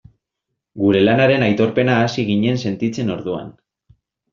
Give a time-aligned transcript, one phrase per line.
[0.83, 3.59] Gure lanaren aitorpena hasi ginen sentitzen orduan.